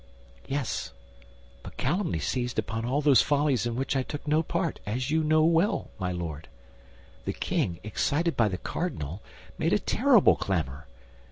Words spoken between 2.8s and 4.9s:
all those follies in which I took no part,